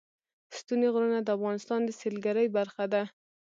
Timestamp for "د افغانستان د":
1.23-1.89